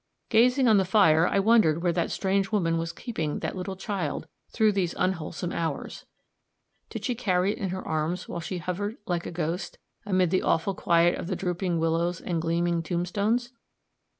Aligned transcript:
Gazing 0.29 0.67
on 0.67 0.77
the 0.77 0.83
fire, 0.83 1.27
I 1.27 1.37
wondered 1.37 1.83
where 1.83 1.93
that 1.93 2.09
strange 2.09 2.51
woman 2.51 2.79
was 2.79 2.91
keeping 2.91 3.37
that 3.41 3.55
little 3.55 3.75
child 3.75 4.27
through 4.49 4.71
those 4.71 4.95
unwholesome 4.97 5.51
hours. 5.51 6.05
Did 6.89 7.05
she 7.05 7.13
carry 7.13 7.51
it 7.51 7.59
in 7.59 7.69
her 7.69 7.87
arms 7.87 8.27
while 8.27 8.39
she 8.39 8.57
hovered, 8.57 8.97
like 9.05 9.27
a 9.27 9.31
ghost, 9.31 9.77
amid 10.03 10.31
the 10.31 10.41
awful 10.41 10.73
quiet 10.73 11.19
of 11.19 11.37
drooping 11.37 11.77
willows 11.77 12.19
and 12.19 12.41
gleaming 12.41 12.81
tombstones? 12.81 13.53